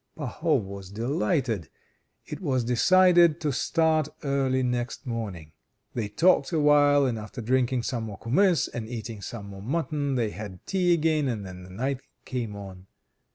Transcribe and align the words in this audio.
Pahom 0.17 0.63
was 0.65 0.89
delighted. 0.89 1.69
It 2.25 2.41
was 2.41 2.63
decided 2.63 3.39
to 3.41 3.51
start 3.51 4.09
early 4.23 4.63
next 4.63 5.05
morning. 5.05 5.51
They 5.93 6.07
talked 6.09 6.51
a 6.51 6.59
while, 6.59 7.05
and 7.05 7.19
after 7.19 7.39
drinking 7.39 7.83
some 7.83 8.05
more 8.05 8.17
kumiss 8.17 8.67
and 8.67 8.89
eating 8.89 9.21
some 9.21 9.49
more 9.49 9.61
mutton, 9.61 10.15
they 10.15 10.31
had 10.31 10.65
tea 10.65 10.95
again, 10.95 11.27
and 11.27 11.45
then 11.45 11.61
the 11.61 11.69
night 11.69 12.01
came 12.25 12.55
on. 12.55 12.87